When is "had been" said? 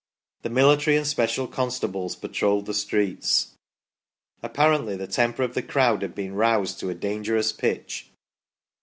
6.01-6.33